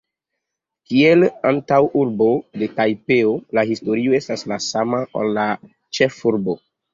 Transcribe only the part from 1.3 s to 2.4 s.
antaŭurbo